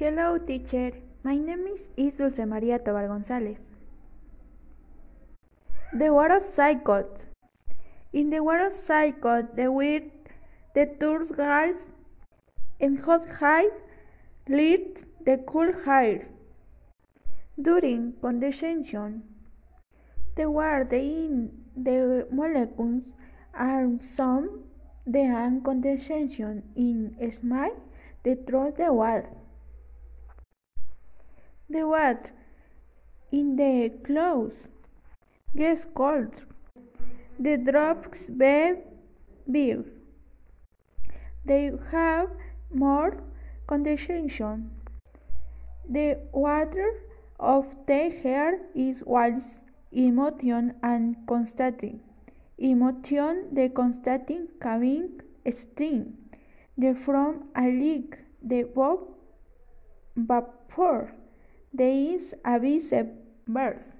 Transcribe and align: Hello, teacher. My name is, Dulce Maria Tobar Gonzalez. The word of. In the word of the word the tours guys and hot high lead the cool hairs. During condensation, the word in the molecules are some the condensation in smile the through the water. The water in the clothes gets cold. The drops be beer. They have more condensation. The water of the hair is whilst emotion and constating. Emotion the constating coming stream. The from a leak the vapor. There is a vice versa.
Hello, 0.00 0.38
teacher. 0.38 0.92
My 1.24 1.36
name 1.36 1.66
is, 1.66 1.90
Dulce 2.16 2.46
Maria 2.46 2.78
Tobar 2.78 3.06
Gonzalez. 3.06 3.70
The 5.92 6.08
word 6.10 6.30
of. 6.40 7.26
In 8.14 8.30
the 8.30 8.42
word 8.42 8.62
of 8.66 8.72
the 9.56 9.70
word 9.70 10.10
the 10.74 10.86
tours 10.98 11.30
guys 11.30 11.92
and 12.80 12.98
hot 13.00 13.28
high 13.40 13.66
lead 14.48 15.04
the 15.26 15.36
cool 15.46 15.70
hairs. 15.84 16.30
During 17.60 18.14
condensation, 18.22 19.22
the 20.34 20.50
word 20.50 20.94
in 20.94 21.52
the 21.76 22.26
molecules 22.32 23.12
are 23.52 23.86
some 24.00 24.64
the 25.06 25.26
condensation 25.62 26.62
in 26.74 27.30
smile 27.30 27.76
the 28.24 28.36
through 28.46 28.72
the 28.78 28.90
water. 28.94 29.28
The 31.72 31.86
water 31.86 32.32
in 33.30 33.54
the 33.54 33.90
clothes 34.02 34.70
gets 35.56 35.84
cold. 35.84 36.42
The 37.38 37.58
drops 37.58 38.28
be 38.28 38.74
beer. 39.48 39.84
They 41.44 41.70
have 41.92 42.28
more 42.74 43.22
condensation. 43.68 44.72
The 45.88 46.18
water 46.32 46.90
of 47.38 47.76
the 47.86 48.10
hair 48.22 48.58
is 48.74 49.04
whilst 49.06 49.62
emotion 49.92 50.74
and 50.82 51.16
constating. 51.28 52.00
Emotion 52.58 53.46
the 53.52 53.68
constating 53.68 54.48
coming 54.58 55.20
stream. 55.50 56.18
The 56.76 56.94
from 56.94 57.48
a 57.54 57.70
leak 57.70 58.18
the 58.42 58.64
vapor. 60.16 61.14
There 61.72 62.14
is 62.14 62.34
a 62.44 62.58
vice 62.58 62.92
versa. 63.46 63.96